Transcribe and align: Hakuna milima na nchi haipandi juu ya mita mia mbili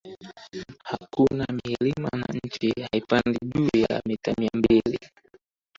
Hakuna 0.83 1.47
milima 1.53 2.09
na 2.13 2.25
nchi 2.43 2.73
haipandi 2.91 3.39
juu 3.55 3.69
ya 3.79 4.01
mita 4.05 4.33
mia 4.37 4.49
mbili 4.53 4.99